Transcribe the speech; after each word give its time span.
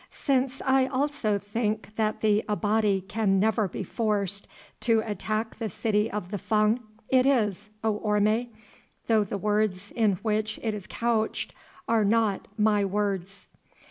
"Since 0.09 0.63
I 0.65 0.87
also 0.87 1.37
think 1.37 1.95
that 1.95 2.21
the 2.21 2.43
Abati 2.49 3.01
can 3.01 3.39
never 3.39 3.67
be 3.67 3.83
forced 3.83 4.47
to 4.79 5.01
attack 5.05 5.59
the 5.59 5.69
city 5.69 6.09
of 6.09 6.31
the 6.31 6.39
Fung, 6.39 6.79
it 7.09 7.27
is, 7.27 7.69
O 7.83 7.97
Orme, 7.97 8.47
though 9.05 9.23
the 9.23 9.37
words 9.37 9.91
in 9.91 10.13
which 10.23 10.59
it 10.63 10.73
is 10.73 10.87
couched 10.87 11.53
are 11.87 12.03
not 12.03 12.47
my 12.57 12.83
words." 12.83 13.47